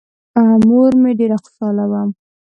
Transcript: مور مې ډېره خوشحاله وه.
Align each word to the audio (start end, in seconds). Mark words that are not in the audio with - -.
مور 0.67 0.91
مې 1.01 1.11
ډېره 1.19 1.35
خوشحاله 1.43 1.85
وه. 1.91 2.01